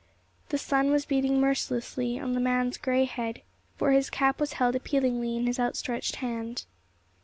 [0.49, 3.43] The sun was beating mercilessly on the man's gray head,
[3.77, 6.65] for his cap was held appealingly in his outstretched hand.